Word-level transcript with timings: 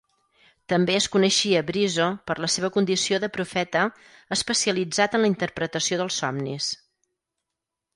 També 0.71 0.95
es 0.99 1.07
coneixia 1.15 1.61
Brizo 1.67 2.07
per 2.31 2.37
la 2.45 2.49
seva 2.55 2.71
condició 2.79 3.21
de 3.27 3.31
profeta 3.37 3.87
especialitzat 4.41 5.19
en 5.21 5.27
la 5.27 5.35
interpretació 5.35 6.05
dels 6.05 6.23
somnis. 6.25 6.77